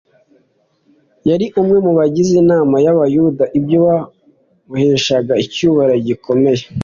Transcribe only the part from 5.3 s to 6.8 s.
icyubahiro gikomeye;